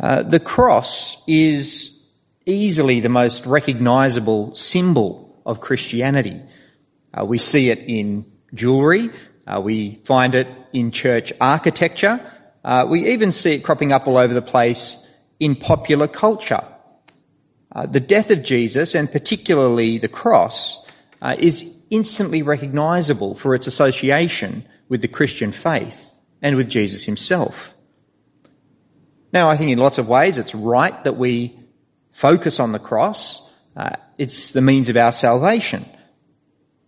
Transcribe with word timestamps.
Uh, 0.00 0.22
the 0.22 0.40
cross 0.40 1.22
is 1.26 2.08
easily 2.46 3.00
the 3.00 3.08
most 3.10 3.44
recognizable 3.44 4.56
symbol 4.56 5.42
of 5.44 5.60
Christianity. 5.60 6.40
Uh, 7.12 7.26
we 7.26 7.36
see 7.36 7.68
it 7.68 7.80
in 7.80 8.24
jewelry. 8.54 9.10
Uh, 9.46 9.60
we 9.62 10.00
find 10.04 10.34
it 10.34 10.48
in 10.72 10.90
church 10.90 11.34
architecture. 11.38 12.18
Uh, 12.64 12.86
we 12.88 13.12
even 13.12 13.30
see 13.30 13.54
it 13.54 13.62
cropping 13.62 13.92
up 13.92 14.08
all 14.08 14.16
over 14.16 14.32
the 14.32 14.42
place 14.42 15.06
in 15.38 15.54
popular 15.54 16.08
culture. 16.08 16.64
Uh, 17.72 17.84
the 17.84 18.00
death 18.00 18.30
of 18.30 18.42
Jesus, 18.42 18.94
and 18.94 19.12
particularly 19.12 19.98
the 19.98 20.08
cross, 20.08 20.86
is 21.38 21.84
instantly 21.90 22.42
recognizable 22.42 23.34
for 23.34 23.54
its 23.54 23.66
association 23.66 24.64
with 24.88 25.02
the 25.02 25.08
Christian 25.08 25.52
faith 25.52 26.14
and 26.40 26.56
with 26.56 26.70
Jesus 26.70 27.04
himself. 27.04 27.74
Now, 29.32 29.48
I 29.48 29.56
think 29.56 29.70
in 29.70 29.78
lots 29.78 29.98
of 29.98 30.08
ways 30.08 30.38
it's 30.38 30.54
right 30.54 31.04
that 31.04 31.16
we 31.16 31.58
focus 32.10 32.60
on 32.60 32.72
the 32.72 32.78
cross. 32.78 33.48
Uh, 33.76 33.94
it's 34.18 34.52
the 34.52 34.60
means 34.60 34.88
of 34.88 34.96
our 34.96 35.12
salvation. 35.12 35.84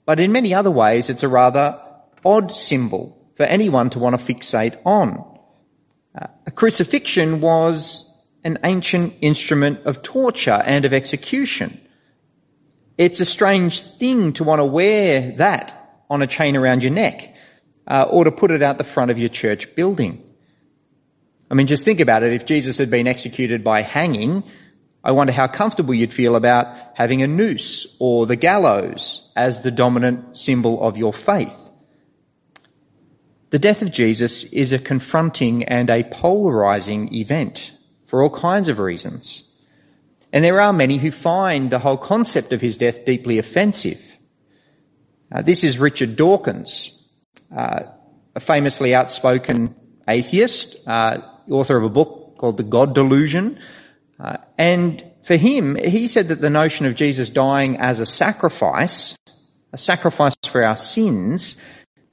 But 0.05 0.21
in 0.21 0.33
many 0.33 0.53
other 0.53 0.71
ways, 0.71 1.09
it's 1.09 1.23
a 1.23 1.29
rather 1.29 1.81
odd 2.25 2.53
symbol 2.53 3.31
for 3.37 3.45
anyone 3.45 3.91
to 3.91 3.99
want 3.99 4.19
to 4.19 4.35
fixate 4.35 4.79
on. 4.85 5.25
Uh, 6.15 6.27
a 6.47 6.51
crucifixion 6.51 7.41
was 7.41 8.09
an 8.45 8.59
ancient 8.65 9.15
instrument 9.21 9.81
of 9.87 10.03
torture 10.03 10.63
and 10.67 10.85
of 10.85 10.93
execution. 10.93 11.81
It's 12.99 13.21
a 13.21 13.25
strange 13.25 13.81
thing 13.81 14.33
to 14.35 14.45
want 14.45 14.59
to 14.59 14.65
wear 14.65 15.33
that 15.37 16.05
on 16.11 16.23
a 16.23 16.27
chain 16.27 16.57
around 16.57 16.83
your 16.83 16.93
neck 16.93 17.35
uh, 17.87 18.07
or 18.11 18.25
to 18.25 18.33
put 18.33 18.51
it 18.51 18.63
out 18.63 18.79
the 18.79 18.85
front 18.85 19.11
of 19.11 19.19
your 19.19 19.29
church 19.29 19.75
building. 19.75 20.23
I 21.53 21.55
mean, 21.55 21.67
just 21.67 21.85
think 21.85 22.01
about 22.01 22.23
it. 22.23 22.33
If 22.33 22.47
Jesus 22.47 22.79
had 22.79 22.91
been 22.91 23.07
executed 23.07 23.63
by 23.63 23.83
hanging, 23.83 24.43
I 25.05 25.13
wonder 25.13 25.35
how 25.35 25.49
comfortable 25.49 25.93
you'd 25.93 26.11
feel 26.13 26.35
about 26.35 26.75
having 26.95 27.21
a 27.21 27.27
noose 27.27 27.95
or 28.01 28.27
the 28.27 28.37
gallows 28.37 29.31
as 29.37 29.61
the 29.61 29.71
dominant 29.71 30.39
symbol 30.39 30.83
of 30.83 30.97
your 30.97 31.13
faith. 31.13 31.71
The 33.51 33.59
death 33.59 33.83
of 33.83 33.93
Jesus 33.93 34.45
is 34.45 34.73
a 34.73 34.79
confronting 34.79 35.65
and 35.65 35.91
a 35.91 36.05
polarizing 36.05 37.15
event 37.15 37.73
for 38.07 38.23
all 38.23 38.31
kinds 38.31 38.69
of 38.69 38.79
reasons. 38.79 39.47
And 40.33 40.43
there 40.43 40.59
are 40.59 40.73
many 40.73 40.97
who 40.97 41.11
find 41.11 41.69
the 41.69 41.81
whole 41.81 41.99
concept 41.99 42.55
of 42.55 42.63
his 42.63 42.79
death 42.79 43.05
deeply 43.05 43.37
offensive. 43.37 44.17
Uh, 45.31 45.43
this 45.43 45.65
is 45.65 45.79
Richard 45.79 46.17
Dawkins, 46.17 47.07
uh, 47.55 47.83
a 48.35 48.41
famously 48.41 48.95
outspoken 48.95 49.75
atheist, 50.09 50.77
uh, 50.89 51.29
author 51.51 51.77
of 51.77 51.85
a 51.85 51.89
book 51.89 52.37
called 52.39 52.57
The 52.57 52.63
God 52.63 52.95
Delusion. 52.95 53.59
Uh, 54.19 54.37
and 54.59 55.05
for 55.23 55.37
him, 55.37 55.77
he 55.77 56.09
said 56.09 56.29
that 56.29 56.41
the 56.41 56.51
notion 56.51 56.87
of 56.87 56.95
Jesus 56.95 57.31
dying 57.31 57.79
as 57.79 58.01
a 58.01 58.07
sacrifice, 58.07 59.17
a 59.73 59.79
sacrifice 59.79 60.35
for 60.47 60.63
our 60.63 60.77
sins, 60.77 61.57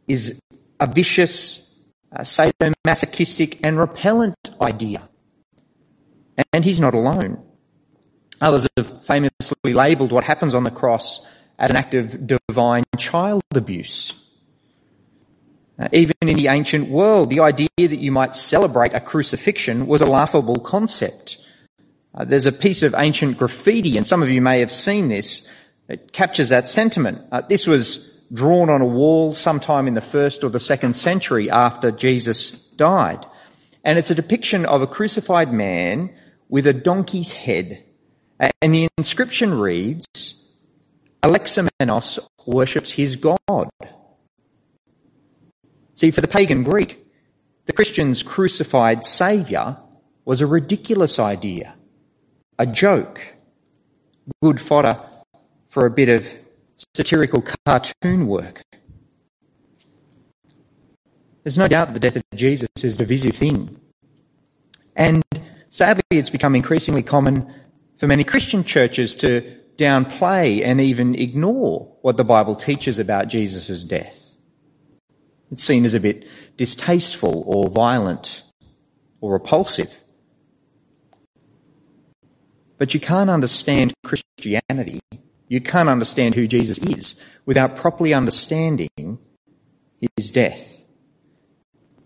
is 0.07 0.39
a 0.80 0.88
vicious, 0.88 1.80
uh, 2.11 2.22
sadomasochistic 2.22 3.59
and 3.63 3.77
repellent 3.77 4.35
idea. 4.61 5.07
And 6.53 6.63
he's 6.63 6.80
not 6.80 6.94
alone. 6.94 7.44
Others 8.41 8.67
have 8.77 9.03
famously 9.05 9.73
labelled 9.73 10.11
what 10.11 10.23
happens 10.23 10.55
on 10.55 10.63
the 10.63 10.72
cross 10.72 11.25
as 11.57 11.69
an 11.69 11.75
act 11.75 11.94
of 11.94 12.25
divine 12.25 12.85
child 12.97 13.44
abuse. 13.53 14.13
Uh, 15.80 15.88
even 15.94 16.16
in 16.22 16.35
the 16.35 16.47
ancient 16.47 16.89
world, 16.89 17.30
the 17.30 17.39
idea 17.39 17.69
that 17.77 17.99
you 17.99 18.11
might 18.11 18.35
celebrate 18.35 18.94
a 18.94 18.99
crucifixion 18.99 19.88
was 19.88 20.02
a 20.02 20.05
laughable 20.05 20.58
concept. 20.58 21.38
Uh, 22.13 22.25
there's 22.25 22.45
a 22.45 22.52
piece 22.52 22.83
of 22.83 22.94
ancient 22.97 23.38
graffiti, 23.38 23.95
and 23.95 24.05
some 24.05 24.22
of 24.22 24.30
you 24.30 24.41
may 24.41 24.59
have 24.59 24.73
seen 24.73 25.07
this, 25.07 25.47
that 25.88 26.11
captures 26.11 26.50
that 26.50 26.68
sentiment. 26.68 27.22
Uh, 27.31 27.41
this 27.41 27.66
was 27.66 28.09
drawn 28.34 28.69
on 28.69 28.81
a 28.81 28.85
wall 28.85 29.34
sometime 29.34 29.88
in 29.88 29.94
the 29.94 30.01
first 30.01 30.44
or 30.44 30.50
the 30.50 30.59
second 30.59 30.95
century 30.95 31.50
after 31.50 31.91
Jesus 31.91 32.51
died. 32.51 33.25
And 33.84 33.97
it's 33.97 34.12
a 34.12 34.16
depiction 34.16 34.66
of 34.66 34.81
a 34.81 34.88
crucified 34.88 35.53
man 35.53 36.13
with 36.50 36.68
a 36.68 36.73
donkey's 36.73 37.31
head. 37.31 37.84
And 38.62 38.73
the 38.73 38.89
inscription 38.97 39.53
reads, 39.57 40.06
Alexamenos 41.23 42.19
worships 42.45 42.91
his 42.91 43.16
God. 43.16 43.69
See, 46.00 46.12
for 46.12 46.22
the 46.22 46.30
pagan 46.30 46.64
Greek, 46.64 47.06
the 47.66 47.74
Christian's 47.74 48.24
crucified 48.24 49.04
saviour 49.04 49.80
was 50.24 50.40
a 50.40 50.48
ridiculous 50.48 51.20
idea, 51.20 51.76
a 52.58 52.66
joke, 52.66 53.36
good 54.42 54.62
fodder 54.62 55.02
for 55.68 55.86
a 55.86 55.92
bit 55.92 56.08
of 56.08 56.26
satirical 56.96 57.44
cartoon 57.66 58.28
work. 58.28 58.62
There's 61.44 61.58
no 61.58 61.68
doubt 61.68 61.90
that 61.90 61.94
the 61.96 62.00
death 62.00 62.16
of 62.16 62.24
Jesus 62.34 62.70
is 62.81 62.96
a 62.96 63.00
divisive 63.00 63.36
thing. 63.36 63.78
And 64.96 65.22
sadly, 65.68 66.04
it's 66.12 66.30
become 66.30 66.56
increasingly 66.56 67.04
common 67.04 67.54
for 67.98 68.08
many 68.08 68.24
Christian 68.24 68.64
churches 68.64 69.14
to 69.16 69.42
downplay 69.76 70.64
and 70.64 70.80
even 70.80 71.14
ignore 71.16 71.94
what 72.04 72.16
the 72.16 72.24
Bible 72.24 72.56
teaches 72.56 73.00
about 73.00 73.28
Jesus' 73.28 73.84
death. 73.84 74.28
It's 75.52 75.64
seen 75.64 75.86
as 75.86 75.94
a 75.94 76.00
bit 76.00 76.28
distasteful 76.58 77.44
or 77.46 77.70
violent 77.70 78.44
or 79.22 79.34
repulsive. 79.34 80.04
But 82.78 82.94
you 82.94 83.00
can't 83.00 83.30
understand 83.30 83.94
Christianity 84.04 85.02
you 85.50 85.60
can't 85.60 85.90
understand 85.90 86.36
who 86.36 86.48
Jesus 86.48 86.78
is 86.78 87.22
without 87.46 87.76
properly 87.76 88.14
understanding 88.14 89.18
his 90.16 90.30
death. 90.30 90.86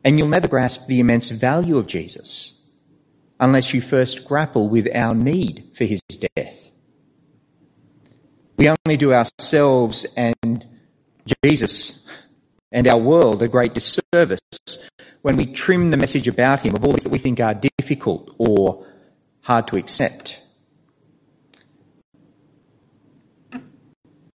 And 0.04 0.18
you'll 0.18 0.30
never 0.30 0.48
grasp 0.48 0.88
the 0.88 1.02
immense 1.02 1.30
value 1.30 1.78
of 1.78 1.86
Jesus 1.86 2.62
unless 3.40 3.74
you 3.74 3.82
first 3.82 4.26
grapple 4.26 4.70
with 4.70 4.88
our 4.96 5.14
need 5.14 5.70
for 5.74 5.84
his 5.84 6.02
death. 6.36 6.72
We 8.58 8.70
only 8.70 8.98
do 8.98 9.14
ourselves 9.14 10.06
and 10.16 10.66
Jesus 11.44 12.03
and 12.74 12.88
our 12.88 12.98
world 12.98 13.42
a 13.42 13.48
great 13.48 13.74
disservice 13.74 14.42
when 15.22 15.38
we 15.38 15.46
trim 15.46 15.92
the 15.92 15.98
message 15.98 16.28
about 16.28 16.62
him 16.62 16.76
of 16.76 16.84
all 16.84 16.92
things 16.92 17.04
that 17.04 17.10
we 17.10 17.20
think 17.20 17.40
are 17.40 17.54
difficult 17.54 18.36
or 18.38 18.86
hard 19.42 19.68
to 19.68 19.78
accept. 19.78 20.42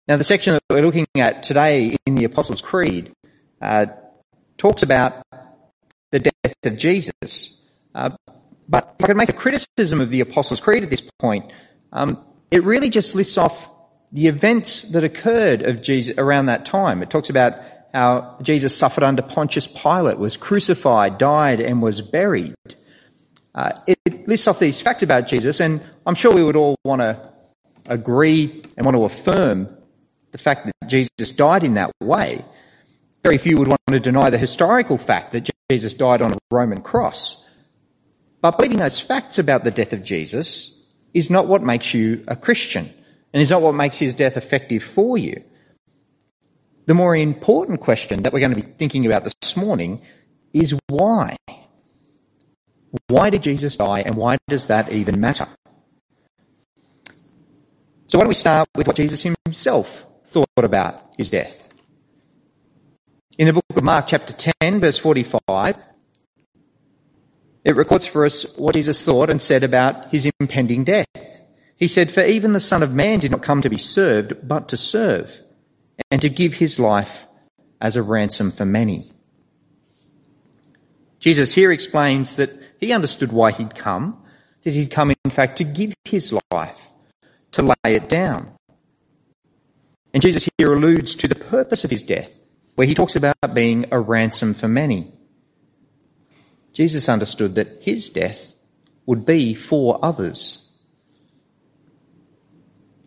Now, 0.07 0.17
the 0.17 0.25
section 0.25 0.55
that 0.55 0.63
we're 0.71 0.81
looking 0.81 1.07
at 1.17 1.43
today 1.43 1.97
in 2.07 2.15
the 2.15 2.25
Apostles' 2.25 2.63
Creed 2.63 3.13
uh, 3.61 3.87
talks 4.57 4.83
about 4.83 5.23
the 6.11 6.21
death 6.21 6.55
of 6.65 6.79
Jesus. 6.79 7.63
Uh, 7.95 8.11
but 8.67 8.95
if 8.99 9.05
I 9.05 9.09
could 9.09 9.17
make 9.19 9.29
a 9.29 9.35
criticism 9.35 10.01
of 10.01 10.09
the 10.09 10.23
Apostles' 10.23 10.61
Creed 10.61 10.83
at 10.83 10.89
this 10.89 11.03
point, 11.19 11.53
um, 11.93 12.25
it 12.51 12.63
really 12.65 12.89
just 12.89 13.15
lists 13.15 13.37
off 13.37 13.71
the 14.11 14.29
events 14.29 14.93
that 14.93 15.05
occurred 15.05 15.61
of 15.61 15.83
Jesus 15.83 16.17
around 16.17 16.47
that 16.47 16.65
time. 16.65 17.03
It 17.03 17.11
talks 17.11 17.29
about 17.29 17.55
how 17.93 18.37
Jesus 18.43 18.77
suffered 18.77 19.05
under 19.05 19.23
Pontius 19.23 19.67
Pilate, 19.67 20.19
was 20.19 20.37
crucified, 20.37 21.19
died, 21.19 21.61
and 21.61 21.83
was 21.83 22.01
buried. 22.01 22.55
Uh, 23.55 23.73
it, 23.87 23.99
it 24.05 24.29
lists 24.29 24.47
off 24.47 24.59
these 24.59 24.81
facts 24.81 25.03
about 25.03 25.27
Jesus, 25.27 25.61
and 25.61 25.81
I'm 26.07 26.15
sure 26.15 26.35
we 26.35 26.45
would 26.45 26.57
all 26.57 26.77
want 26.85 27.01
to 27.01 27.33
agree 27.87 28.63
and 28.77 28.85
want 28.85 28.97
to 28.97 29.05
affirm 29.05 29.75
the 30.33 30.39
fact 30.39 30.67
that 30.67 30.89
Jesus 30.89 31.33
died 31.33 31.65
in 31.65 31.75
that 31.75 31.91
way. 32.01 32.45
Very 33.25 33.39
few 33.39 33.59
would 33.59 33.69
want 33.69 33.81
to 33.89 34.01
deny 34.01 34.31
the 34.31 34.39
historical 34.39 34.99
fact 34.99 35.33
that 35.33 35.49
Jesus 35.71 35.95
died 35.95 36.23
on 36.23 36.33
a 36.33 36.39
Roman 36.51 36.83
cross. 36.83 37.47
But 38.41 38.57
believing 38.57 38.79
those 38.79 39.01
facts 39.01 39.39
about 39.39 39.65
the 39.65 39.71
death 39.71 39.93
of 39.93 40.05
Jesus 40.05 40.87
is 41.13 41.31
not 41.31 41.47
what 41.47 41.63
makes 41.63 41.93
you 41.93 42.25
a 42.29 42.37
Christian 42.37 42.93
and 43.33 43.43
is 43.43 43.51
not 43.51 43.63
what 43.63 43.75
makes 43.75 43.99
his 43.99 44.15
death 44.15 44.37
effective 44.37 44.83
for 44.83 45.19
you. 45.19 45.43
The 46.89 46.95
more 46.95 47.15
important 47.15 47.81
question 47.81 48.23
that 48.23 48.33
we're 48.33 48.41
going 48.41 48.55
to 48.55 48.63
be 48.63 48.73
thinking 48.79 49.05
about 49.05 49.23
this 49.23 49.55
morning 49.59 50.01
is 50.55 50.75
why? 50.87 51.37
Why 53.09 53.29
did 53.29 53.43
Jesus 53.43 53.77
die 53.77 54.01
and 54.01 54.15
why 54.15 54.39
does 54.49 54.69
that 54.69 54.91
even 54.91 55.21
matter? 55.21 55.47
So 58.07 58.17
why 58.17 58.23
don't 58.23 58.29
we 58.29 58.35
start 58.35 58.71
with 58.75 58.87
what 58.87 58.97
Jesus 58.97 59.23
himself 59.45 60.07
thought 60.25 60.49
about 60.57 61.13
his 61.19 61.29
death. 61.29 61.69
In 63.37 63.49
the 63.49 63.53
book 63.53 63.65
of 63.77 63.85
Mark, 63.85 64.07
chapter 64.07 64.33
10, 64.63 64.81
verse 64.81 64.97
45, 64.97 65.77
it 67.67 67.77
records 67.77 68.07
for 68.07 68.25
us 68.25 68.57
what 68.57 68.75
Jesus 68.75 69.05
thought 69.05 69.29
and 69.29 69.43
said 69.43 69.63
about 69.63 70.11
his 70.11 70.31
impending 70.41 70.85
death. 70.85 71.43
He 71.77 71.87
said, 71.87 72.11
For 72.11 72.25
even 72.25 72.55
the 72.55 72.61
Son 72.61 72.83
of 72.83 72.95
Man 72.95 73.19
did 73.19 73.31
not 73.31 73.43
come 73.43 73.61
to 73.61 73.69
be 73.69 73.77
served, 73.77 74.49
but 74.49 74.71
to 74.71 74.79
serve, 74.79 75.45
and 76.11 76.23
to 76.23 76.29
give 76.29 76.55
his 76.55 76.79
life 76.79 77.27
as 77.81 77.97
a 77.97 78.03
ransom 78.03 78.51
for 78.51 78.65
many. 78.65 79.13
Jesus 81.19 81.55
here 81.55 81.73
explains 81.73 82.37
that 82.37 82.51
he 82.79 82.93
understood 82.93 83.33
why 83.33 83.53
he'd 83.53 83.75
come, 83.75 84.23
that 84.63 84.73
he'd 84.73 84.91
come, 84.91 85.13
in 85.25 85.31
fact, 85.31 85.59
to 85.59 85.65
give 85.65 85.95
his 86.05 86.35
life, 86.53 86.89
to 87.53 87.63
lay 87.63 87.95
it 87.95 88.09
down. 88.09 88.53
And 90.13 90.23
Jesus 90.23 90.49
here 90.57 90.73
alludes 90.73 91.15
to 91.17 91.29
the 91.29 91.35
purpose 91.35 91.85
of 91.85 91.91
his 91.91 92.03
death, 92.03 92.41
where 92.77 92.87
he 92.87 92.95
talks 92.95 93.17
about 93.17 93.55
being 93.55 93.87
a 93.91 94.01
ransom 94.01 94.55
for 94.55 94.69
many. 94.69 95.13
Jesus 96.73 97.09
understood 97.09 97.57
that 97.57 97.83
his 97.83 98.09
death 98.09 98.55
would 99.07 99.27
be 99.27 99.55
for 99.55 99.99
others. 100.03 100.68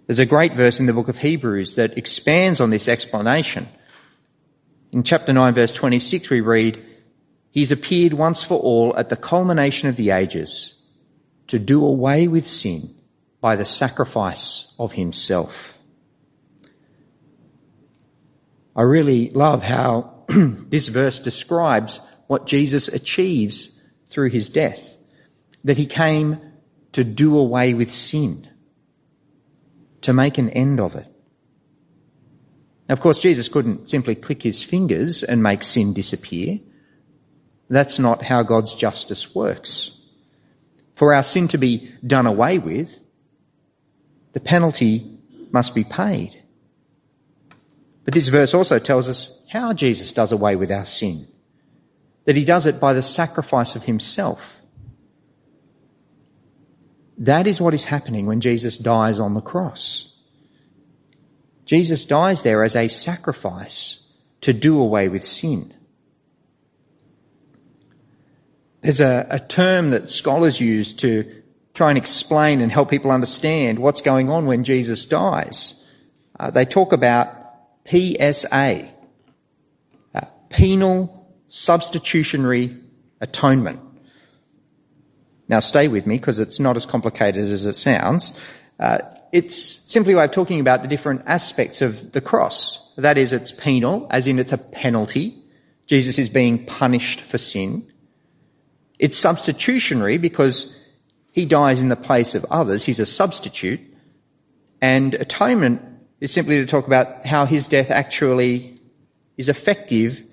There's 0.08 0.20
a 0.20 0.26
great 0.26 0.54
verse 0.54 0.80
in 0.80 0.86
the 0.86 0.94
book 0.94 1.08
of 1.08 1.20
Hebrews 1.20 1.76
that 1.76 1.98
expands 1.98 2.60
on 2.60 2.70
this 2.70 2.88
explanation. 2.88 3.68
In 4.92 5.04
chapter 5.04 5.32
9 5.32 5.54
verse 5.54 5.74
26 5.74 6.30
we 6.30 6.42
read, 6.42 6.84
He's 7.52 7.72
appeared 7.72 8.14
once 8.14 8.44
for 8.44 8.60
all 8.60 8.96
at 8.98 9.10
the 9.10 9.18
culmination 9.18 9.90
of 9.90 9.98
the 9.98 10.12
ages 10.12 10.82
to 11.48 11.60
do 11.60 11.86
away 11.86 12.28
with 12.28 12.48
sin 12.48 12.96
by 13.42 13.56
the 13.56 13.66
sacrifice 13.66 14.74
of 14.80 14.94
himself. 14.94 15.78
I 18.76 18.84
really 18.84 19.30
love 19.32 19.64
how 19.64 20.24
this 20.30 20.88
verse 20.88 21.20
describes 21.20 22.00
what 22.28 22.48
Jesus 22.48 22.88
achieves 22.88 23.78
through 24.06 24.30
his 24.30 24.50
death. 24.50 24.96
That 25.66 25.78
he 25.78 25.86
came 25.86 26.40
to 26.94 27.04
do 27.04 27.38
away 27.38 27.74
with 27.74 27.92
sin, 27.92 28.48
to 30.02 30.14
make 30.14 30.38
an 30.38 30.50
end 30.50 30.80
of 30.80 30.96
it. 30.96 31.08
Of 32.90 33.00
course, 33.00 33.22
Jesus 33.22 33.48
couldn't 33.48 33.90
simply 33.90 34.16
click 34.16 34.44
his 34.44 34.64
fingers 34.64 35.24
and 35.24 35.42
make 35.42 35.64
sin 35.64 35.94
disappear. 35.94 36.60
That's 37.70 38.00
not 38.00 38.24
how 38.24 38.44
God's 38.44 38.74
justice 38.74 39.34
works. 39.34 39.98
For 40.96 41.14
our 41.14 41.24
sin 41.24 41.48
to 41.50 41.58
be 41.58 41.90
done 42.06 42.26
away 42.26 42.58
with, 42.58 43.00
the 44.34 44.42
penalty 44.42 45.18
must 45.52 45.74
be 45.74 45.84
paid. 45.84 46.42
But 48.04 48.14
this 48.14 48.28
verse 48.28 48.54
also 48.54 48.80
tells 48.80 49.08
us 49.08 49.46
how 49.50 49.74
Jesus 49.74 50.12
does 50.12 50.32
away 50.32 50.56
with 50.56 50.72
our 50.72 50.86
sin. 50.86 51.28
That 52.26 52.36
he 52.36 52.46
does 52.46 52.66
it 52.66 52.80
by 52.80 52.94
the 52.94 53.02
sacrifice 53.02 53.76
of 53.76 53.86
himself. 53.86 54.61
That 57.22 57.46
is 57.46 57.62
what 57.62 57.76
is 57.76 57.84
happening 57.84 58.26
when 58.26 58.42
Jesus 58.42 58.78
dies 58.78 59.20
on 59.20 59.36
the 59.36 59.42
cross. 59.42 60.18
Jesus 61.66 62.04
dies 62.04 62.42
there 62.42 62.64
as 62.64 62.76
a 62.76 62.88
sacrifice 62.88 64.12
to 64.42 64.54
do 64.54 64.82
away 64.82 65.08
with 65.08 65.24
sin. 65.24 65.72
There's 68.82 69.02
a, 69.02 69.28
a, 69.30 69.40
term 69.40 69.92
that 69.92 70.10
scholars 70.10 70.60
use 70.60 70.94
to 70.94 71.44
try 71.76 71.90
and 71.90 71.98
explain 72.00 72.60
and 72.60 72.72
help 72.72 72.90
people 72.90 73.12
understand 73.12 73.78
what's 73.78 74.02
going 74.02 74.32
on 74.32 74.48
when 74.48 74.64
Jesus 74.64 75.06
dies. 75.06 75.86
Uh, 76.40 76.50
they 76.50 76.66
talk 76.66 76.92
about 76.92 77.30
PSA, 77.86 78.90
uh, 80.16 80.22
penal 80.50 81.32
substitutionary 81.50 82.76
atonement. 83.20 83.91
Now 85.52 85.60
stay 85.60 85.90
with 85.90 86.08
me 86.08 86.18
because 86.18 86.40
it's 86.40 86.62
not 86.62 86.78
as 86.78 86.86
complicated 86.86 87.44
as 87.52 87.66
it 87.66 87.76
sounds. 87.76 88.32
Uh, 88.80 89.00
it's 89.34 89.56
simply 89.56 90.14
a 90.14 90.18
way 90.18 90.24
of 90.24 90.32
talking 90.32 90.62
about 90.62 90.82
the 90.82 90.88
different 90.88 91.24
aspects 91.26 91.82
of 91.82 92.14
the 92.14 92.22
cross. 92.22 92.94
That 92.96 93.18
is, 93.18 93.34
it's 93.34 93.52
penal, 93.52 94.08
as 94.10 94.28
in 94.28 94.40
it's 94.40 94.54
a 94.54 94.58
penalty. 94.58 95.38
Jesus 95.88 96.18
is 96.18 96.30
being 96.30 96.66
punished 96.66 97.20
for 97.20 97.38
sin. 97.38 97.92
It's 98.98 99.20
substitutionary 99.20 100.18
because 100.18 100.82
he 101.34 101.46
dies 101.46 101.82
in 101.82 101.90
the 101.90 101.98
place 101.98 102.34
of 102.34 102.46
others. 102.50 102.86
He's 102.86 103.02
a 103.02 103.06
substitute. 103.06 103.82
And 104.82 105.16
atonement 105.16 105.82
is 106.22 106.32
simply 106.32 106.60
to 106.60 106.66
talk 106.66 106.88
about 106.88 107.26
how 107.26 107.46
his 107.46 107.68
death 107.68 107.92
actually 107.92 108.80
is 109.36 109.50
effective 109.50 110.24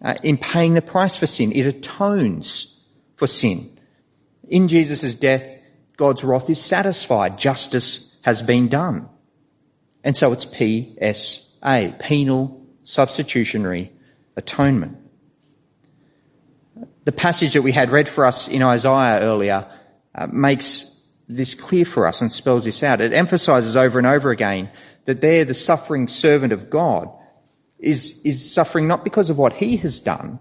uh, 0.00 0.14
in 0.22 0.38
paying 0.38 0.74
the 0.74 0.82
price 0.82 1.16
for 1.16 1.26
sin. 1.26 1.50
It 1.50 1.66
atones 1.66 2.84
for 3.16 3.26
sin. 3.26 3.79
In 4.50 4.66
Jesus' 4.68 5.14
death, 5.14 5.58
God's 5.96 6.24
wrath 6.24 6.50
is 6.50 6.60
satisfied. 6.60 7.38
Justice 7.38 8.18
has 8.22 8.42
been 8.42 8.68
done. 8.68 9.08
And 10.02 10.16
so 10.16 10.32
it's 10.32 10.44
PSA, 10.44 11.96
penal 12.00 12.66
substitutionary 12.82 13.92
atonement. 14.36 14.98
The 17.04 17.12
passage 17.12 17.54
that 17.54 17.62
we 17.62 17.72
had 17.72 17.90
read 17.90 18.08
for 18.08 18.26
us 18.26 18.48
in 18.48 18.62
Isaiah 18.62 19.20
earlier 19.20 19.70
uh, 20.14 20.26
makes 20.26 21.00
this 21.28 21.54
clear 21.54 21.84
for 21.84 22.06
us 22.06 22.20
and 22.20 22.32
spells 22.32 22.64
this 22.64 22.82
out. 22.82 23.00
It 23.00 23.12
emphasizes 23.12 23.76
over 23.76 23.98
and 23.98 24.06
over 24.06 24.30
again 24.30 24.70
that 25.04 25.20
there 25.20 25.44
the 25.44 25.54
suffering 25.54 26.08
servant 26.08 26.52
of 26.52 26.70
God 26.70 27.08
is, 27.78 28.20
is 28.24 28.52
suffering 28.52 28.88
not 28.88 29.04
because 29.04 29.30
of 29.30 29.38
what 29.38 29.54
he 29.54 29.76
has 29.78 30.00
done, 30.00 30.40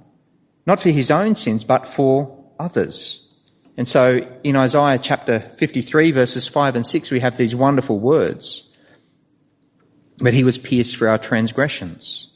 not 0.65 0.81
for 0.81 0.89
his 0.89 1.11
own 1.11 1.35
sins, 1.35 1.63
but 1.63 1.85
for 1.85 2.43
others. 2.59 3.28
And 3.79 3.87
so 3.87 4.27
in 4.43 4.57
Isaiah 4.57 4.99
chapter 5.01 5.39
53 5.39 6.11
verses 6.11 6.45
5 6.49 6.75
and 6.75 6.85
6 6.85 7.11
we 7.11 7.21
have 7.21 7.37
these 7.37 7.55
wonderful 7.55 7.97
words. 7.97 8.75
But 10.17 10.33
he 10.33 10.43
was 10.43 10.57
pierced 10.57 10.97
for 10.97 11.07
our 11.07 11.17
transgressions. 11.17 12.29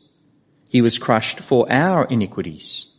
He 0.69 0.81
was 0.81 0.97
crushed 0.97 1.41
for 1.41 1.69
our 1.69 2.05
iniquities. 2.05 2.93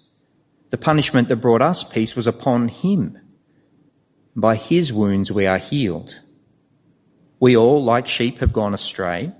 The 0.69 0.76
punishment 0.76 1.29
that 1.29 1.37
brought 1.37 1.62
us 1.62 1.91
peace 1.91 2.14
was 2.14 2.26
upon 2.26 2.69
him. 2.69 3.19
By 4.37 4.56
his 4.56 4.93
wounds 4.93 5.32
we 5.32 5.47
are 5.47 5.56
healed. 5.56 6.20
We 7.40 7.56
all, 7.56 7.82
like 7.82 8.06
sheep, 8.06 8.40
have 8.40 8.52
gone 8.52 8.75
astray. 8.75 9.32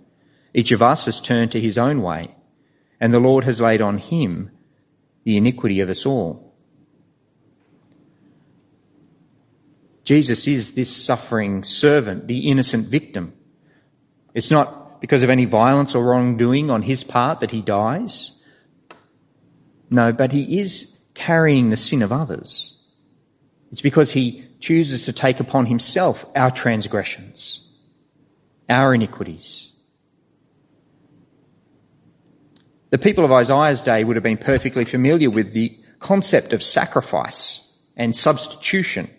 Each 0.55 0.73
of 0.73 0.81
us 0.81 1.05
has 1.05 1.21
turned 1.21 1.53
to 1.53 1.61
his 1.61 1.77
own 1.77 2.01
way, 2.01 2.35
and 2.99 3.13
the 3.13 3.21
Lord 3.21 3.45
has 3.45 3.61
laid 3.61 3.83
on 3.83 3.99
him 3.99 4.51
the 5.25 5.37
iniquity 5.37 5.81
of 5.81 5.91
us 5.91 6.07
all. 6.07 6.54
Jesus 10.05 10.47
is 10.47 10.75
this 10.75 10.95
suffering 10.95 11.65
servant, 11.65 12.29
the 12.29 12.51
innocent 12.51 12.87
victim. 12.87 13.33
It's 14.35 14.51
not 14.51 15.01
because 15.01 15.23
of 15.23 15.31
any 15.31 15.45
violence 15.45 15.95
or 15.95 16.05
wrongdoing 16.05 16.71
on 16.71 16.83
his 16.83 17.05
part 17.05 17.41
that 17.41 17.51
he 17.51 17.63
dies. 17.63 18.41
No, 19.91 20.13
but 20.13 20.33
he 20.33 20.61
is 20.61 21.01
carrying 21.15 21.71
the 21.71 21.77
sin 21.77 22.03
of 22.03 22.13
others. 22.13 22.79
It's 23.71 23.81
because 23.81 24.13
he 24.13 24.45
chooses 24.61 25.05
to 25.07 25.13
take 25.13 25.41
upon 25.41 25.67
himself 25.67 26.25
our 26.37 26.51
transgressions, 26.51 27.73
our 28.69 28.95
iniquities. 28.95 29.73
The 32.91 32.99
people 32.99 33.25
of 33.25 33.33
Isaiah's 33.33 33.83
day 33.83 34.05
would 34.05 34.17
have 34.17 34.23
been 34.23 34.39
perfectly 34.39 34.85
familiar 34.85 35.29
with 35.29 35.53
the 35.53 35.79
concept 35.99 36.53
of 36.53 36.63
sacrifice 36.63 37.77
and 37.97 38.15
substitution. 38.15 39.11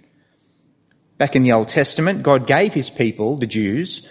Back 1.18 1.36
in 1.36 1.44
the 1.44 1.54
Old 1.54 1.70
Testament, 1.70 2.24
God 2.24 2.46
gave 2.46 2.74
his 2.74 2.90
people, 2.90 3.38
the 3.38 3.48
Jews, 3.48 4.10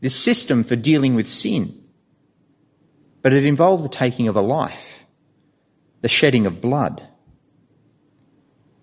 this 0.00 0.16
system 0.16 0.64
for 0.64 0.76
dealing 0.76 1.14
with 1.14 1.28
sin. 1.28 1.84
But 3.22 3.32
it 3.32 3.44
involved 3.44 3.84
the 3.84 3.88
taking 3.88 4.28
of 4.28 4.36
a 4.36 4.40
life, 4.40 5.04
the 6.00 6.08
shedding 6.08 6.46
of 6.46 6.60
blood. 6.60 7.06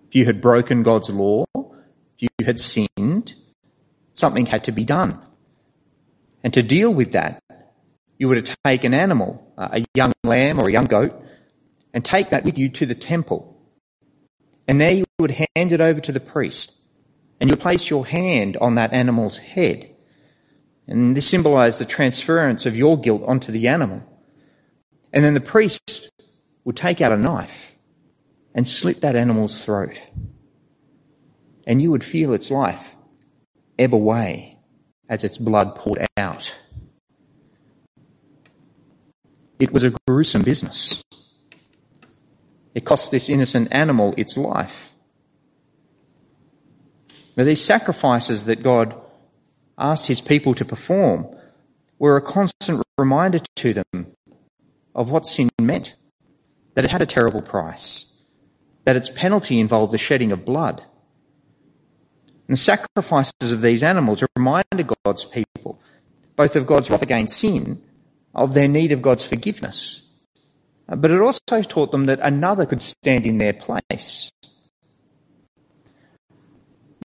If 0.06 0.14
you 0.14 0.24
had 0.24 0.40
broken 0.40 0.82
God's 0.82 1.10
law, 1.10 1.44
if 1.54 2.22
you 2.22 2.28
had 2.44 2.58
sinned, 2.58 3.34
something 4.14 4.46
had 4.46 4.64
to 4.64 4.72
be 4.72 4.84
done. 4.84 5.20
And 6.42 6.54
to 6.54 6.62
deal 6.62 6.94
with 6.94 7.12
that, 7.12 7.42
you 8.16 8.32
to 8.34 8.56
take 8.64 8.84
an 8.84 8.94
animal, 8.94 9.52
uh, 9.58 9.68
a 9.72 9.84
young 9.94 10.12
lamb 10.24 10.58
or 10.58 10.68
a 10.68 10.72
young 10.72 10.86
goat, 10.86 11.22
and 11.92 12.04
take 12.04 12.30
that 12.30 12.44
with 12.44 12.56
you 12.56 12.68
to 12.70 12.86
the 12.86 12.94
temple. 12.94 13.60
And 14.66 14.80
there 14.80 14.92
you 14.92 15.04
would 15.18 15.30
hand 15.56 15.72
it 15.72 15.80
over 15.80 16.00
to 16.00 16.12
the 16.12 16.20
priest. 16.20 16.72
And 17.40 17.50
you 17.50 17.56
place 17.56 17.88
your 17.88 18.06
hand 18.06 18.56
on 18.56 18.74
that 18.74 18.92
animal's 18.92 19.38
head. 19.38 19.94
And 20.86 21.16
this 21.16 21.28
symbolized 21.28 21.78
the 21.78 21.84
transference 21.84 22.66
of 22.66 22.76
your 22.76 22.98
guilt 22.98 23.22
onto 23.26 23.52
the 23.52 23.68
animal. 23.68 24.02
And 25.12 25.24
then 25.24 25.34
the 25.34 25.40
priest 25.40 26.10
would 26.64 26.76
take 26.76 27.00
out 27.00 27.12
a 27.12 27.16
knife 27.16 27.76
and 28.54 28.66
slit 28.66 29.02
that 29.02 29.16
animal's 29.16 29.64
throat. 29.64 30.00
And 31.66 31.80
you 31.80 31.90
would 31.90 32.04
feel 32.04 32.32
its 32.32 32.50
life 32.50 32.96
ebb 33.78 33.94
away 33.94 34.58
as 35.08 35.24
its 35.24 35.38
blood 35.38 35.74
poured 35.74 36.06
out. 36.16 36.54
It 39.58 39.72
was 39.72 39.84
a 39.84 39.92
gruesome 40.06 40.42
business. 40.42 41.02
It 42.74 42.84
cost 42.84 43.10
this 43.10 43.28
innocent 43.28 43.68
animal 43.72 44.14
its 44.16 44.36
life. 44.36 44.87
But 47.38 47.46
these 47.46 47.64
sacrifices 47.64 48.46
that 48.46 48.64
God 48.64 49.00
asked 49.78 50.08
his 50.08 50.20
people 50.20 50.54
to 50.54 50.64
perform 50.64 51.24
were 51.96 52.16
a 52.16 52.20
constant 52.20 52.82
reminder 52.98 53.38
to 53.54 53.72
them 53.72 54.12
of 54.92 55.12
what 55.12 55.24
sin 55.24 55.48
meant, 55.60 55.94
that 56.74 56.84
it 56.84 56.90
had 56.90 57.00
a 57.00 57.06
terrible 57.06 57.40
price, 57.40 58.06
that 58.82 58.96
its 58.96 59.08
penalty 59.08 59.60
involved 59.60 59.92
the 59.92 59.98
shedding 59.98 60.32
of 60.32 60.44
blood. 60.44 60.82
And 62.48 62.54
the 62.54 62.56
sacrifices 62.56 63.52
of 63.52 63.62
these 63.62 63.84
animals 63.84 64.24
reminded 64.34 64.90
God's 65.04 65.24
people 65.24 65.80
both 66.34 66.56
of 66.56 66.66
God's 66.66 66.90
wrath 66.90 67.02
against 67.02 67.38
sin, 67.38 67.80
of 68.34 68.52
their 68.52 68.66
need 68.66 68.90
of 68.90 69.00
God's 69.00 69.24
forgiveness. 69.24 70.10
But 70.88 71.12
it 71.12 71.20
also 71.20 71.62
taught 71.62 71.92
them 71.92 72.06
that 72.06 72.18
another 72.20 72.66
could 72.66 72.82
stand 72.82 73.26
in 73.26 73.38
their 73.38 73.52
place. 73.52 74.32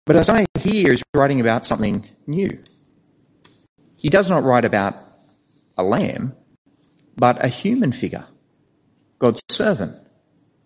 But 0.04 0.16
Isaiah 0.16 0.46
here 0.58 0.92
is 0.92 1.02
writing 1.14 1.40
about 1.40 1.64
something 1.64 2.08
new. 2.26 2.58
He 3.96 4.08
does 4.08 4.28
not 4.28 4.42
write 4.42 4.64
about 4.64 4.96
a 5.78 5.82
lamb, 5.82 6.34
but 7.16 7.44
a 7.44 7.48
human 7.48 7.92
figure, 7.92 8.26
God's 9.20 9.42
servant, 9.48 9.96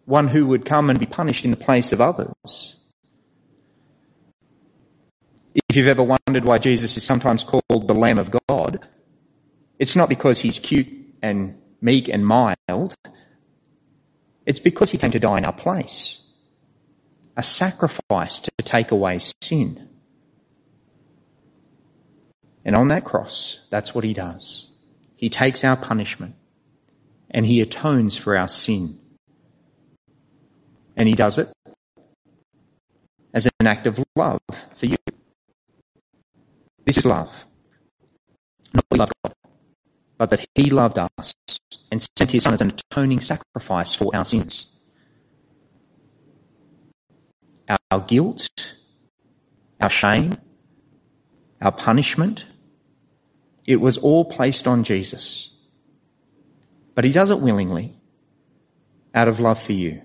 one 0.06 0.28
who 0.28 0.46
would 0.46 0.64
come 0.64 0.88
and 0.88 0.98
be 0.98 1.06
punished 1.06 1.44
in 1.44 1.50
the 1.50 1.56
place 1.56 1.92
of 1.92 2.00
others. 2.00 2.76
If 5.68 5.76
you've 5.76 5.86
ever 5.86 6.02
wondered 6.02 6.44
why 6.44 6.58
Jesus 6.58 6.96
is 6.96 7.04
sometimes 7.04 7.44
called 7.44 7.88
the 7.88 7.94
Lamb 7.94 8.18
of 8.18 8.34
God, 8.48 8.86
it's 9.78 9.96
not 9.96 10.08
because 10.08 10.40
he's 10.40 10.58
cute 10.58 10.88
and 11.22 11.60
meek 11.82 12.08
and 12.08 12.26
mild. 12.26 12.94
It's 14.46 14.60
because 14.60 14.90
he 14.90 14.98
came 14.98 15.10
to 15.10 15.18
die 15.18 15.38
in 15.38 15.44
our 15.44 15.52
place. 15.52 16.25
A 17.36 17.42
sacrifice 17.42 18.40
to 18.40 18.50
take 18.60 18.90
away 18.90 19.18
sin. 19.42 19.88
And 22.64 22.74
on 22.74 22.88
that 22.88 23.04
cross, 23.04 23.66
that's 23.70 23.94
what 23.94 24.04
he 24.04 24.14
does. 24.14 24.72
He 25.14 25.28
takes 25.28 25.62
our 25.64 25.76
punishment 25.76 26.34
and 27.30 27.46
he 27.46 27.60
atones 27.60 28.16
for 28.16 28.36
our 28.36 28.48
sin. 28.48 28.98
And 30.96 31.08
he 31.08 31.14
does 31.14 31.38
it 31.38 31.52
as 33.34 33.46
an 33.60 33.66
act 33.66 33.86
of 33.86 34.02
love 34.16 34.40
for 34.74 34.86
you. 34.86 34.96
This 36.86 36.96
is 36.96 37.04
love. 37.04 37.46
Not 38.72 38.84
we 38.90 38.98
love 38.98 39.12
God, 39.22 39.34
but 40.16 40.30
that 40.30 40.46
He 40.54 40.70
loved 40.70 40.98
us 40.98 41.34
and 41.90 42.06
sent 42.16 42.30
His 42.30 42.44
Son 42.44 42.54
as 42.54 42.60
an 42.60 42.72
atoning 42.90 43.20
sacrifice 43.20 43.94
for 43.94 44.14
our 44.14 44.24
sins. 44.24 44.66
Our 47.68 48.00
guilt, 48.00 48.48
our 49.80 49.90
shame, 49.90 50.36
our 51.60 51.72
punishment, 51.72 52.46
it 53.64 53.80
was 53.80 53.96
all 53.98 54.24
placed 54.24 54.66
on 54.66 54.84
Jesus. 54.84 55.58
But 56.94 57.04
He 57.04 57.12
does 57.12 57.30
it 57.30 57.40
willingly, 57.40 57.98
out 59.14 59.28
of 59.28 59.40
love 59.40 59.60
for 59.60 59.72
you. 59.72 60.02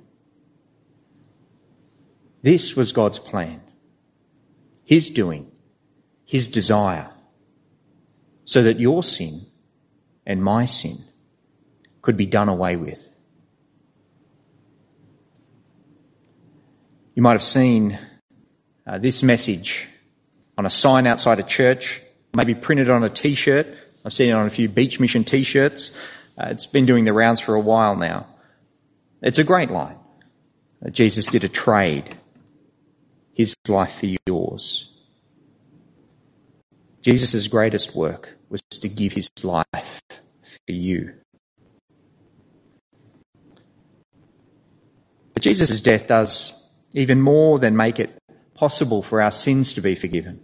This 2.42 2.76
was 2.76 2.92
God's 2.92 3.20
plan, 3.20 3.62
His 4.84 5.10
doing 5.10 5.52
his 6.32 6.48
desire 6.48 7.10
so 8.46 8.64
that 8.64 8.80
your 8.80 9.04
sin 9.04 9.46
and 10.26 10.42
my 10.42 10.66
sin 10.66 11.04
could 12.02 12.16
be 12.16 12.26
done 12.26 12.48
away 12.48 12.78
with. 12.78 13.11
You 17.14 17.22
might 17.22 17.34
have 17.34 17.44
seen 17.44 18.00
uh, 18.88 18.98
this 18.98 19.22
message 19.22 19.90
on 20.58 20.66
a 20.66 20.70
sign 20.70 21.08
outside 21.08 21.40
a 21.40 21.44
church, 21.44 22.02
maybe 22.34 22.56
printed 22.56 22.90
on 22.90 23.04
a 23.04 23.10
t-shirt. 23.10 23.68
I've 24.06 24.14
seen 24.14 24.30
it 24.30 24.34
on 24.34 24.48
a 24.48 24.50
few 24.50 24.70
beach 24.70 24.98
mission 24.98 25.26
t-shirts. 25.26 25.92
Uh, 26.38 26.48
it's 26.52 26.66
been 26.66 26.86
doing 26.86 27.04
the 27.04 27.12
rounds 27.12 27.42
for 27.42 27.54
a 27.54 27.60
while 27.60 27.98
now. 27.98 28.28
It's 29.22 29.40
a 29.40 29.44
great 29.44 29.70
line. 29.70 29.98
Uh, 30.84 30.90
Jesus 30.90 31.26
did 31.26 31.44
a 31.44 31.50
trade, 31.50 32.16
his 33.34 33.56
life 33.68 34.00
for 34.00 34.08
yours. 34.26 34.88
Jesus' 37.02 37.48
greatest 37.50 37.94
work 37.94 38.38
was 38.50 38.62
to 38.70 38.88
give 38.88 39.14
his 39.14 39.30
life 39.44 40.02
for 40.44 40.72
you. 40.72 41.14
But 45.34 45.44
Jesus' 45.44 45.82
death 45.82 46.08
does 46.08 46.61
even 46.94 47.22
more 47.22 47.60
than 47.60 47.76
make 47.76 48.00
it 48.00 48.18
possible 48.54 49.02
for 49.02 49.22
our 49.22 49.32
sins 49.32 49.74
to 49.74 49.82
be 49.82 49.96
forgiven. 49.96 50.40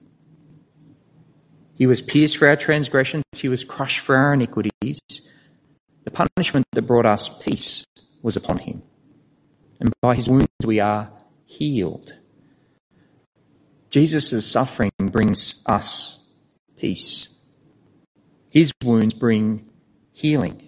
He 1.74 1.86
was 1.86 2.02
pierced 2.02 2.38
for 2.38 2.48
our 2.48 2.56
transgressions, 2.56 3.24
he 3.34 3.50
was 3.50 3.64
crushed 3.64 4.00
for 4.00 4.16
our 4.16 4.34
iniquities. 4.34 5.00
The 6.06 6.12
punishment 6.12 6.66
that 6.72 6.84
brought 6.84 7.06
us 7.06 7.42
peace 7.44 7.86
was 8.22 8.36
upon 8.36 8.60
him. 8.60 8.82
And 9.80 9.94
by 10.02 10.16
his 10.16 10.30
wounds 10.30 10.48
we 10.66 10.80
are 10.80 11.12
healed. 11.46 12.16
Jesus' 13.90 14.50
suffering 14.50 14.92
brings 15.00 15.62
us 15.66 16.26
peace. 16.78 17.30
His 18.50 18.72
wounds 18.84 19.14
bring 19.14 19.70
healing. 20.12 20.64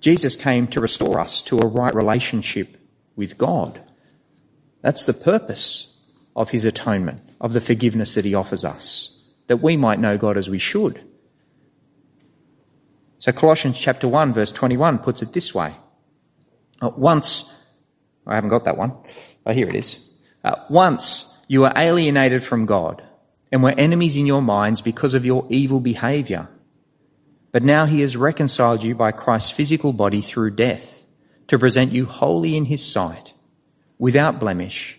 Jesus 0.00 0.36
came 0.36 0.66
to 0.68 0.80
restore 0.80 1.20
us 1.20 1.42
to 1.44 1.60
a 1.60 1.66
right 1.66 1.94
relationship 1.94 2.76
with 3.16 3.38
God. 3.38 3.80
That's 4.80 5.04
the 5.04 5.14
purpose 5.14 5.98
of 6.34 6.50
his 6.50 6.64
atonement, 6.64 7.20
of 7.40 7.52
the 7.52 7.60
forgiveness 7.60 8.14
that 8.14 8.24
he 8.24 8.34
offers 8.34 8.64
us, 8.64 9.18
that 9.46 9.58
we 9.58 9.76
might 9.76 10.00
know 10.00 10.18
God 10.18 10.36
as 10.36 10.48
we 10.48 10.58
should. 10.58 11.02
So 13.18 13.32
Colossians 13.32 13.78
chapter 13.78 14.08
1 14.08 14.32
verse 14.32 14.50
21 14.50 14.98
puts 14.98 15.22
it 15.22 15.32
this 15.32 15.54
way. 15.54 15.74
Once, 16.80 17.52
I 18.26 18.34
haven't 18.34 18.50
got 18.50 18.64
that 18.64 18.76
one. 18.76 18.92
Oh, 19.46 19.52
here 19.52 19.68
it 19.68 19.76
is. 19.76 19.98
Uh, 20.42 20.56
once 20.68 21.28
you 21.46 21.60
were 21.60 21.72
alienated 21.76 22.42
from 22.42 22.66
God 22.66 23.02
and 23.52 23.62
were 23.62 23.74
enemies 23.76 24.16
in 24.16 24.26
your 24.26 24.42
minds 24.42 24.80
because 24.80 25.14
of 25.14 25.24
your 25.24 25.46
evil 25.50 25.78
behavior. 25.78 26.48
But 27.52 27.62
now 27.62 27.84
he 27.84 28.00
has 28.00 28.16
reconciled 28.16 28.82
you 28.82 28.94
by 28.94 29.12
Christ's 29.12 29.50
physical 29.50 29.92
body 29.92 30.22
through 30.22 30.52
death 30.52 31.01
to 31.52 31.58
present 31.58 31.92
you 31.92 32.06
holy 32.06 32.56
in 32.56 32.64
his 32.64 32.82
sight, 32.82 33.34
without 33.98 34.40
blemish 34.40 34.98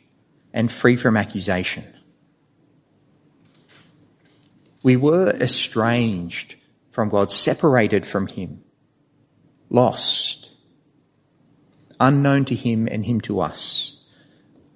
and 0.54 0.72
free 0.72 0.96
from 0.96 1.18
accusation. 1.18 1.84
We 4.84 4.96
were 4.96 5.32
estranged 5.32 6.56
from 6.92 7.10
God, 7.10 7.32
separated 7.32 8.06
from 8.06 8.28
him, 8.28 8.64
lost, 9.72 10.52
unknown 12.00 12.46
to 12.46 12.56
him 12.56 12.88
and 12.88 13.04
him 13.04 13.20
to 13.22 13.42
us. 13.42 14.00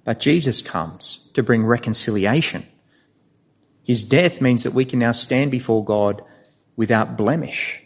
But 0.04 0.18
Jesus 0.18 0.62
comes 0.62 1.30
to 1.34 1.44
bring 1.44 1.64
reconciliation 1.64 2.66
his 3.88 4.04
death 4.04 4.42
means 4.42 4.64
that 4.64 4.74
we 4.74 4.84
can 4.84 4.98
now 4.98 5.12
stand 5.12 5.50
before 5.50 5.82
God 5.82 6.22
without 6.76 7.16
blemish. 7.16 7.82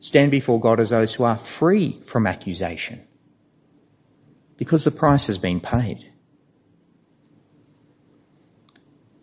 Stand 0.00 0.30
before 0.30 0.60
God 0.60 0.80
as 0.80 0.90
those 0.90 1.14
who 1.14 1.24
are 1.24 1.38
free 1.38 2.00
from 2.04 2.26
accusation. 2.26 3.00
Because 4.56 4.84
the 4.84 4.90
price 4.90 5.26
has 5.26 5.38
been 5.38 5.60
paid. 5.60 6.10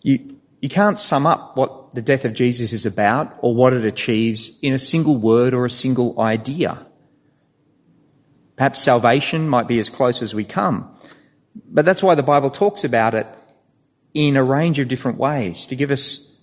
You, 0.02 0.38
you 0.62 0.70
can't 0.70 1.00
sum 1.00 1.26
up 1.26 1.58
what 1.58 1.92
the 1.92 2.02
death 2.02 2.26
of 2.26 2.34
Jesus 2.34 2.74
is 2.74 2.86
about 2.86 3.38
or 3.42 3.56
what 3.56 3.74
it 3.74 3.86
achieves 3.86 4.60
in 4.62 4.74
a 4.74 4.80
single 4.80 5.18
word 5.18 5.54
or 5.54 5.66
a 5.66 5.70
single 5.70 6.20
idea. 6.20 6.86
Perhaps 8.56 8.82
salvation 8.82 9.50
might 9.50 9.68
be 9.68 9.80
as 9.80 9.90
close 9.90 10.22
as 10.22 10.34
we 10.34 10.44
come. 10.44 10.96
But 11.68 11.86
that's 11.86 12.04
why 12.04 12.16
the 12.16 12.24
Bible 12.24 12.50
talks 12.50 12.84
about 12.84 13.14
it 13.14 13.28
in 14.14 14.38
a 14.38 14.44
range 14.44 14.80
of 14.80 14.88
different 14.88 15.18
ways 15.18 15.66
to 15.68 15.76
give 15.76 15.92
us 15.92 16.34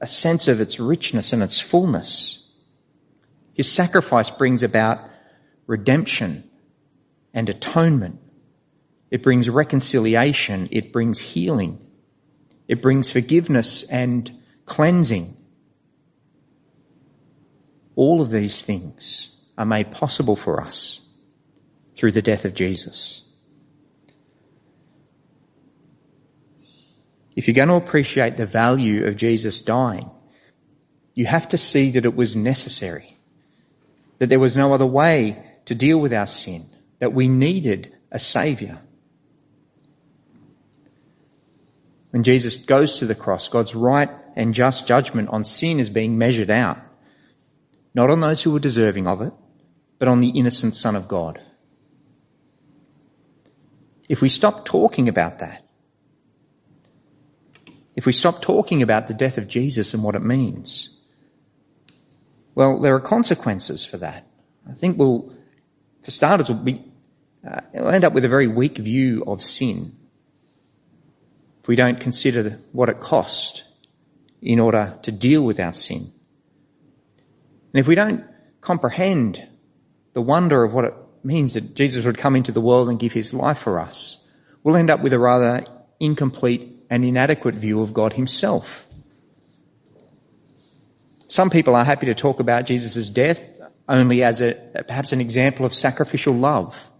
a 0.00 0.06
sense 0.06 0.48
of 0.48 0.60
its 0.60 0.80
richness 0.80 1.32
and 1.32 1.42
its 1.42 1.58
fullness. 1.58 2.49
His 3.54 3.70
sacrifice 3.70 4.30
brings 4.30 4.62
about 4.62 5.00
redemption 5.66 6.48
and 7.34 7.48
atonement. 7.48 8.20
It 9.10 9.22
brings 9.22 9.48
reconciliation. 9.48 10.68
It 10.70 10.92
brings 10.92 11.18
healing. 11.18 11.84
It 12.68 12.80
brings 12.80 13.10
forgiveness 13.10 13.82
and 13.90 14.30
cleansing. 14.64 15.36
All 17.96 18.22
of 18.22 18.30
these 18.30 18.62
things 18.62 19.36
are 19.58 19.66
made 19.66 19.90
possible 19.90 20.36
for 20.36 20.60
us 20.60 21.06
through 21.94 22.12
the 22.12 22.22
death 22.22 22.44
of 22.44 22.54
Jesus. 22.54 23.26
If 27.36 27.46
you're 27.46 27.54
going 27.54 27.68
to 27.68 27.74
appreciate 27.74 28.36
the 28.36 28.46
value 28.46 29.04
of 29.06 29.16
Jesus 29.16 29.62
dying, 29.62 30.10
you 31.14 31.26
have 31.26 31.48
to 31.48 31.58
see 31.58 31.90
that 31.90 32.04
it 32.04 32.14
was 32.14 32.36
necessary, 32.36 33.18
that 34.20 34.28
there 34.28 34.38
was 34.38 34.54
no 34.54 34.72
other 34.72 34.86
way 34.86 35.42
to 35.64 35.74
deal 35.74 35.98
with 35.98 36.12
our 36.12 36.26
sin, 36.26 36.66
that 36.98 37.14
we 37.14 37.26
needed 37.26 37.92
a 38.12 38.18
saviour. 38.18 38.78
When 42.10 42.22
Jesus 42.22 42.56
goes 42.56 42.98
to 42.98 43.06
the 43.06 43.14
cross, 43.14 43.48
God's 43.48 43.74
right 43.74 44.10
and 44.36 44.52
just 44.52 44.86
judgment 44.86 45.30
on 45.30 45.44
sin 45.44 45.80
is 45.80 45.88
being 45.88 46.18
measured 46.18 46.50
out, 46.50 46.78
not 47.94 48.10
on 48.10 48.20
those 48.20 48.42
who 48.42 48.52
were 48.52 48.60
deserving 48.60 49.06
of 49.06 49.22
it, 49.22 49.32
but 49.98 50.06
on 50.06 50.20
the 50.20 50.28
innocent 50.28 50.76
Son 50.76 50.94
of 50.94 51.08
God. 51.08 51.40
If 54.06 54.20
we 54.20 54.28
stop 54.28 54.66
talking 54.66 55.08
about 55.08 55.38
that, 55.38 55.64
if 57.96 58.04
we 58.04 58.12
stop 58.12 58.42
talking 58.42 58.82
about 58.82 59.08
the 59.08 59.14
death 59.14 59.38
of 59.38 59.48
Jesus 59.48 59.94
and 59.94 60.02
what 60.02 60.14
it 60.14 60.22
means? 60.22 60.99
Well, 62.60 62.78
there 62.78 62.94
are 62.94 63.00
consequences 63.00 63.86
for 63.86 63.96
that. 63.96 64.26
I 64.68 64.74
think 64.74 64.98
we'll, 64.98 65.32
for 66.02 66.10
starters, 66.10 66.50
we'll, 66.50 66.58
be, 66.58 66.84
uh, 67.42 67.62
we'll 67.72 67.88
end 67.88 68.04
up 68.04 68.12
with 68.12 68.26
a 68.26 68.28
very 68.28 68.48
weak 68.48 68.76
view 68.76 69.24
of 69.26 69.42
sin 69.42 69.96
if 71.62 71.68
we 71.68 71.74
don't 71.74 71.98
consider 71.98 72.58
what 72.72 72.90
it 72.90 73.00
cost 73.00 73.64
in 74.42 74.60
order 74.60 74.98
to 75.04 75.10
deal 75.10 75.42
with 75.42 75.58
our 75.58 75.72
sin. 75.72 76.12
And 77.72 77.80
if 77.80 77.88
we 77.88 77.94
don't 77.94 78.26
comprehend 78.60 79.48
the 80.12 80.20
wonder 80.20 80.62
of 80.62 80.74
what 80.74 80.84
it 80.84 80.94
means 81.24 81.54
that 81.54 81.74
Jesus 81.74 82.04
would 82.04 82.18
come 82.18 82.36
into 82.36 82.52
the 82.52 82.60
world 82.60 82.90
and 82.90 83.00
give 83.00 83.14
his 83.14 83.32
life 83.32 83.60
for 83.60 83.80
us, 83.80 84.28
we'll 84.62 84.76
end 84.76 84.90
up 84.90 85.00
with 85.00 85.14
a 85.14 85.18
rather 85.18 85.64
incomplete 85.98 86.84
and 86.90 87.06
inadequate 87.06 87.54
view 87.54 87.80
of 87.80 87.94
God 87.94 88.12
himself. 88.12 88.86
Some 91.30 91.48
people 91.48 91.76
are 91.76 91.84
happy 91.84 92.06
to 92.06 92.14
talk 92.14 92.40
about 92.40 92.66
Jesus' 92.66 93.08
death 93.08 93.48
only 93.88 94.24
as 94.24 94.40
a, 94.40 94.54
perhaps 94.88 95.12
an 95.12 95.20
example 95.20 95.64
of 95.64 95.72
sacrificial 95.72 96.34
love. 96.34 96.90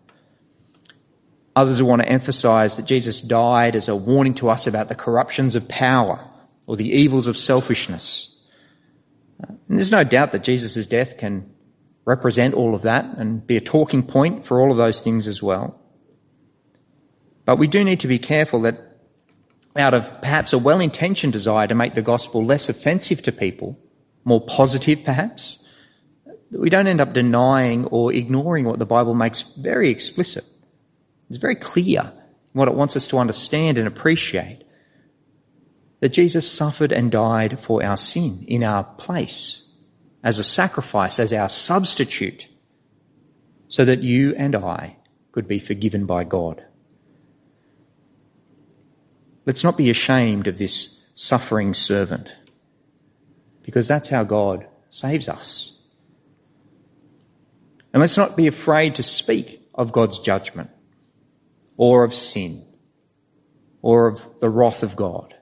Others 1.57 1.83
will 1.83 1.89
want 1.89 2.03
to 2.03 2.09
emphasize 2.09 2.77
that 2.77 2.87
Jesus 2.87 3.21
died 3.21 3.75
as 3.75 3.89
a 3.89 3.97
warning 3.97 4.35
to 4.35 4.49
us 4.49 4.69
about 4.69 4.89
the 4.89 4.95
corruptions 4.95 5.57
of 5.57 5.67
power 5.67 6.25
or 6.69 6.77
the 6.77 6.89
evils 6.89 7.27
of 7.27 7.37
selfishness. 7.37 8.39
And 9.41 9.77
there's 9.77 9.91
no 9.91 10.05
doubt 10.05 10.31
that 10.31 10.45
Jesus' 10.45 10.87
death 10.87 11.19
can 11.19 11.53
represent 12.05 12.55
all 12.55 12.77
of 12.77 12.83
that 12.83 13.05
and 13.05 13.45
be 13.45 13.57
a 13.57 13.61
talking 13.61 14.05
point 14.05 14.47
for 14.47 14.61
all 14.61 14.71
of 14.71 14.77
those 14.77 15.01
things 15.01 15.27
as 15.27 15.43
well. 15.43 15.77
But 17.47 17.57
we 17.57 17.67
do 17.67 17.83
need 17.83 17.99
to 18.01 18.07
be 18.07 18.21
careful 18.21 18.61
that 18.61 18.79
out 19.75 19.93
of 19.93 20.21
perhaps 20.21 20.53
a 20.53 20.59
well-intentioned 20.59 21.33
desire 21.33 21.67
to 21.67 21.75
make 21.75 21.95
the 21.95 22.03
gospel 22.03 22.45
less 22.45 22.69
offensive 22.69 23.23
to 23.23 23.33
people, 23.33 23.77
more 24.25 24.41
positive 24.41 25.05
perhaps, 25.05 25.67
that 26.51 26.61
we 26.61 26.71
don't 26.71 26.87
end 26.87 27.01
up 27.01 27.13
denying 27.13 27.87
or 27.87 28.13
ignoring 28.13 28.65
what 28.65 28.79
the 28.79 28.87
Bible 28.87 29.15
makes 29.15 29.43
very 29.43 29.89
explicit. 29.89 30.45
It's 31.29 31.39
very 31.39 31.55
clear 31.55 32.13
what 32.53 32.69
it 32.69 32.75
wants 32.75 32.97
us 32.97 33.07
to 33.09 33.19
understand 33.19 33.79
and 33.79 33.87
appreciate. 33.87 34.65
That 36.01 36.09
Jesus 36.09 36.51
suffered 36.51 36.93
and 36.93 37.13
died 37.13 37.59
for 37.61 37.85
our 37.85 37.97
sin 37.97 38.45
in 38.49 38.65
our 38.65 38.85
place 38.85 39.71
as 40.25 40.39
a 40.39 40.45
sacrifice, 40.45 41.19
as 41.19 41.33
our 41.33 41.49
substitute, 41.49 42.49
so 43.69 43.85
that 43.85 44.03
you 44.03 44.35
and 44.37 44.57
I 44.57 44.97
could 45.33 45.47
be 45.47 45.59
forgiven 45.59 46.07
by 46.07 46.25
God. 46.25 46.65
Let's 49.47 49.65
not 49.65 49.77
be 49.77 49.91
ashamed 49.91 50.47
of 50.47 50.59
this 50.59 51.07
suffering 51.15 51.75
servant, 51.75 52.35
because 53.71 53.87
that's 53.87 54.09
how 54.09 54.25
God 54.25 54.67
saves 54.91 55.29
us. 55.29 55.79
And 57.93 58.01
let's 58.01 58.17
not 58.17 58.37
be 58.37 58.49
afraid 58.49 58.97
to 58.97 59.05
speak 59.05 59.63
of 59.77 59.93
God's 59.93 60.19
judgment 60.19 60.71
or 61.77 62.03
of 62.03 62.13
sin 62.13 62.67
or 63.81 64.09
of 64.09 64.41
the 64.41 64.51
wrath 64.51 64.83
of 64.83 64.97
God. 64.97 65.37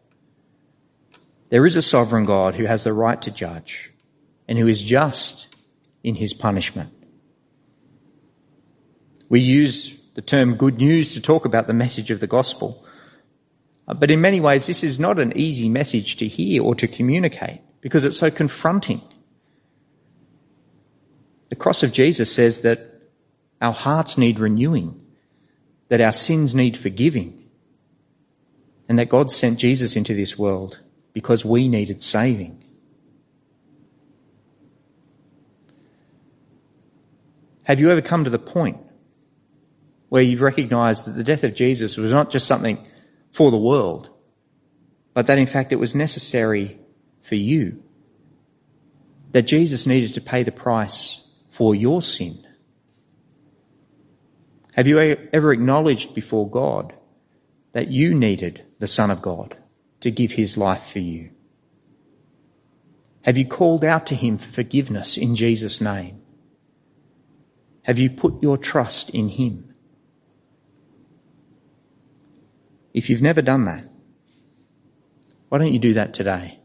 There 1.49 1.64
is 1.64 1.75
a 1.75 1.80
sovereign 1.80 2.26
God 2.26 2.54
who 2.54 2.66
has 2.66 2.85
the 2.85 2.92
right 2.92 3.20
to 3.23 3.30
judge 3.30 3.94
and 4.47 4.58
who 4.58 4.68
is 4.68 4.82
just 4.82 5.47
in 6.04 6.14
his 6.14 6.35
punishment. 6.35 6.92
We 9.30 9.40
use 9.40 10.02
the 10.11 10.20
term 10.20 10.56
good 10.56 10.76
news 10.76 11.14
to 11.14 11.23
talk 11.23 11.47
about 11.47 11.66
the 11.66 11.73
message 11.73 12.11
of 12.11 12.20
the 12.20 12.26
gospel. 12.26 12.85
But 13.87 14.11
in 14.11 14.20
many 14.20 14.38
ways, 14.38 14.66
this 14.66 14.85
is 14.85 15.00
not 15.00 15.18
an 15.18 15.32
easy 15.35 15.70
message 15.70 16.17
to 16.17 16.28
hear 16.28 16.62
or 16.62 16.75
to 16.75 16.86
communicate 16.86 17.62
because 17.80 18.04
it's 18.04 18.19
so 18.19 18.30
confronting. 18.30 19.02
The 21.49 21.56
cross 21.56 21.82
of 21.82 21.93
Jesus 21.93 22.32
says 22.32 22.60
that 22.60 22.80
our 23.60 23.73
hearts 23.73 24.19
need 24.19 24.38
renewing 24.38 25.04
that 25.88 26.00
our 26.00 26.12
sins 26.12 26.54
need 26.54 26.76
forgiving 26.76 27.45
and 28.88 28.99
that 28.99 29.08
God 29.08 29.30
sent 29.30 29.58
Jesus 29.58 29.97
into 29.97 30.14
this 30.14 30.38
world 30.38 30.80
because 31.12 31.45
we 31.45 31.69
needed 31.69 32.02
saving. 32.02 32.62
Have 37.64 37.80
you 37.80 37.91
ever 37.91 38.00
come 38.00 38.25
to 38.25 38.30
the 38.30 38.38
point 38.38 38.78
where 40.08 40.23
you've 40.23 40.41
recognized 40.41 41.06
that 41.06 41.12
the 41.12 41.25
death 41.25 41.45
of 41.45 41.54
Jesus 41.54 41.99
was 41.99 42.12
not 42.12 42.30
just 42.30 42.47
something 42.47 42.86
for 43.30 43.50
the 43.50 43.58
world, 43.58 44.08
but 45.12 45.26
that 45.26 45.38
in 45.38 45.47
fact 45.47 45.73
it 45.73 45.76
was 45.76 45.95
necessary 45.95 46.78
for 47.28 47.36
you? 47.36 47.82
That 49.32 49.43
Jesus 49.43 49.86
needed 49.86 50.14
to 50.14 50.21
pay 50.21 50.43
the 50.43 50.52
price 50.52 51.30
for 51.50 51.75
your 51.75 52.00
sin? 52.02 52.38
Have 54.73 54.86
you 54.86 54.99
ever 55.32 55.52
acknowledged 55.52 56.14
before 56.14 56.49
God 56.49 56.95
that 57.73 57.88
you 57.88 58.14
needed 58.14 58.64
the 58.78 58.86
Son 58.86 59.10
of 59.10 59.21
God 59.21 59.56
to 60.00 60.10
give 60.10 60.32
his 60.32 60.56
life 60.56 60.86
for 60.93 61.00
you? 61.00 61.30
Have 63.23 63.36
you 63.36 63.45
called 63.45 63.84
out 63.84 64.06
to 64.06 64.14
him 64.14 64.38
for 64.38 64.50
forgiveness 64.50 65.17
in 65.17 65.34
Jesus' 65.34 65.80
name? 65.80 66.23
Have 67.82 67.99
you 67.99 68.08
put 68.08 68.43
your 68.43 68.56
trust 68.56 69.10
in 69.10 69.28
him? 69.28 69.75
If 72.95 73.10
you've 73.10 73.23
never 73.23 73.43
done 73.43 73.64
that, 73.64 73.84
why 75.49 75.58
don't 75.58 75.73
you 75.73 75.78
do 75.78 75.95
that 75.95 76.14
today? 76.14 76.57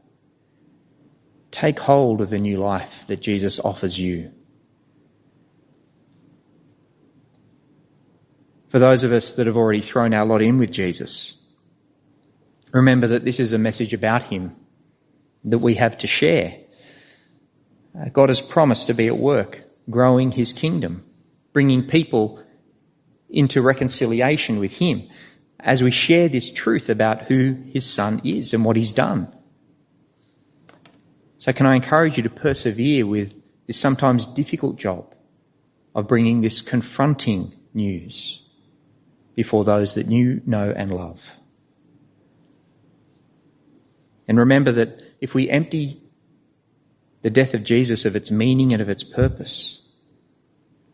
Take 1.54 1.80
hold 1.80 2.20
of 2.20 2.30
the 2.30 2.40
new 2.40 2.58
life 2.58 3.08
that 3.08 3.22
Jesus 3.22 3.62
offers 3.62 3.98
you. 3.98 4.34
for 8.74 8.80
those 8.80 9.04
of 9.04 9.12
us 9.12 9.34
that 9.34 9.46
have 9.46 9.56
already 9.56 9.82
thrown 9.82 10.16
our 10.16 10.26
lot 10.26 10.42
in 10.42 10.58
with 10.58 10.72
Jesus. 10.72 11.36
Remember 12.72 13.06
that 13.06 13.24
this 13.24 13.40
is 13.40 13.54
a 13.54 13.60
message 13.60 13.94
about 13.94 14.24
Him 14.24 14.56
that 15.44 15.60
we 15.60 15.76
have 15.76 15.96
to 16.00 16.08
share. 16.08 16.58
Uh, 17.96 18.10
God 18.10 18.30
has 18.30 18.42
promised 18.42 18.88
to 18.88 18.96
be 18.96 19.06
at 19.06 19.18
work, 19.18 19.62
growing 19.92 20.32
His 20.32 20.54
kingdom, 20.54 21.06
bringing 21.54 21.86
people 21.86 22.44
into 23.30 23.62
reconciliation 23.62 24.58
with 24.58 24.76
Him 24.78 25.08
as 25.60 25.84
we 25.84 25.92
share 25.92 26.28
this 26.28 26.50
truth 26.50 26.90
about 26.90 27.26
who 27.26 27.54
His 27.68 27.88
Son 27.88 28.22
is 28.24 28.56
and 28.56 28.66
what 28.66 28.76
He's 28.76 28.92
done. 28.92 29.32
So 31.44 31.52
can 31.52 31.66
I 31.66 31.76
encourage 31.76 32.16
you 32.16 32.24
to 32.24 32.30
persevere 32.30 33.06
with 33.06 33.36
this 33.68 33.80
sometimes 33.80 34.26
difficult 34.26 34.78
job 34.78 35.14
of 35.94 36.08
bringing 36.08 36.42
this 36.42 36.62
confronting 36.62 37.54
news? 37.74 38.44
before 39.36 39.64
those 39.64 39.96
that 39.96 40.08
you 40.08 40.42
know 40.46 40.74
and 40.76 40.94
love. 40.94 41.38
And 44.28 44.38
remember 44.38 44.72
that 44.72 45.02
if 45.20 45.36
we 45.36 45.50
empty 45.50 46.02
the 47.22 47.30
death 47.30 47.54
of 47.54 47.64
Jesus 47.64 48.06
of 48.06 48.16
its 48.16 48.32
meaning 48.32 48.74
and 48.74 48.82
of 48.82 48.90
its 48.90 49.04
purpose, 49.04 49.86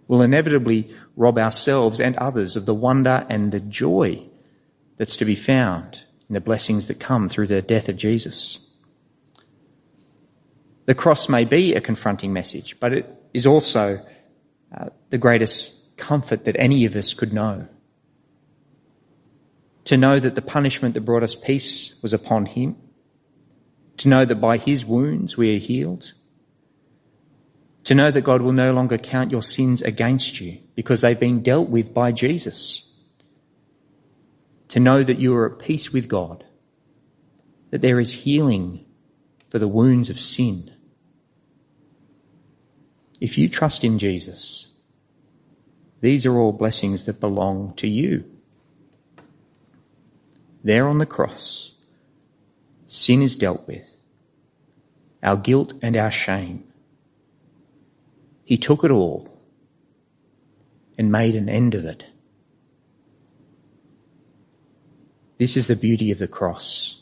we'll 0.08 0.22
inevitably 0.22 0.90
rob 1.16 1.38
ourselves 1.38 2.00
and 2.00 2.16
others 2.16 2.56
of 2.56 2.66
the 2.66 2.74
wonder 2.74 3.26
and 3.30 3.52
the 3.52 3.60
joy 3.60 4.24
that's 4.98 5.18
to 5.18 5.26
be 5.26 5.36
found 5.36 6.04
in 6.28 6.34
the 6.34 6.42
blessings 6.42 6.88
that 6.88 7.00
come 7.00 7.28
through 7.28 7.48
the 7.48 7.62
death 7.62 7.90
of 7.90 7.98
Jesus. 7.98 8.66
The 10.90 10.96
cross 10.96 11.30
may 11.30 11.46
be 11.46 11.76
a 11.76 11.82
confronting 11.82 12.34
message, 12.34 12.80
but 12.80 12.94
it 12.94 13.16
is 13.32 13.46
also 13.46 14.04
uh, 14.76 14.90
the 15.12 15.20
greatest 15.20 15.96
comfort 15.98 16.46
that 16.46 16.56
any 16.58 16.84
of 16.86 16.96
us 16.96 17.14
could 17.14 17.32
know. 17.32 17.68
To 19.86 19.98
know 19.98 20.18
that 20.18 20.34
the 20.34 20.42
punishment 20.42 20.96
that 20.96 21.02
brought 21.02 21.22
us 21.22 21.36
peace 21.36 22.02
was 22.02 22.12
upon 22.12 22.48
him, 22.48 22.76
to 23.98 24.10
know 24.10 24.26
that 24.26 24.42
by 24.42 24.58
his 24.58 24.84
wounds 24.84 25.38
we 25.38 25.56
are 25.56 25.60
healed, 25.60 26.14
to 27.84 27.94
know 27.94 28.10
that 28.10 28.22
God 28.22 28.42
will 28.42 28.52
no 28.52 28.74
longer 28.74 28.98
count 28.98 29.30
your 29.30 29.44
sins 29.44 29.84
against 29.84 30.42
you 30.42 30.58
because 30.74 31.02
they've 31.02 31.20
been 31.20 31.44
dealt 31.44 31.70
with 31.70 31.94
by 31.94 32.12
Jesus, 32.12 33.00
to 34.70 34.80
know 34.80 35.04
that 35.04 35.20
you 35.20 35.36
are 35.36 35.54
at 35.54 35.60
peace 35.60 35.94
with 35.94 36.08
God, 36.08 36.46
that 37.70 37.82
there 37.82 38.00
is 38.00 38.12
healing 38.12 38.88
for 39.52 39.60
the 39.60 39.68
wounds 39.68 40.10
of 40.10 40.20
sin. 40.20 40.72
If 43.20 43.38
you 43.38 43.50
trust 43.50 43.84
in 43.84 44.00
Jesus, 44.00 44.72
these 46.02 46.26
are 46.26 46.38
all 46.38 46.52
blessings 46.52 47.06
that 47.06 47.20
belong 47.20 47.74
to 47.76 47.88
you 47.88 48.26
there 50.64 50.88
on 50.88 50.98
the 50.98 51.06
cross, 51.06 51.76
sin 52.86 53.22
is 53.22 53.38
dealt 53.38 53.66
with, 53.66 53.96
our 55.24 55.38
guilt 55.38 55.74
and 55.82 55.96
our 55.96 56.12
shame. 56.12 56.66
He 58.44 58.58
took 58.58 58.84
it 58.84 58.92
all 58.92 59.40
and 60.98 61.12
made 61.12 61.36
an 61.36 61.48
end 61.48 61.76
of 61.76 61.86
it. 61.86 62.06
This 65.38 65.56
is 65.56 65.68
the 65.68 65.78
beauty 65.78 66.12
of 66.12 66.20
the 66.20 66.28
cross. 66.28 67.00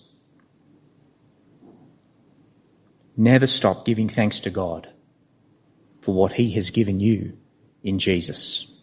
never 3.18 3.48
stop 3.48 3.84
giving 3.84 4.08
thanks 4.08 4.40
to 4.40 4.50
God 4.52 4.88
for 6.08 6.14
what 6.14 6.32
he 6.32 6.52
has 6.52 6.70
given 6.70 7.02
you 7.02 7.38
in 7.84 8.00
Jesus. 8.00 8.77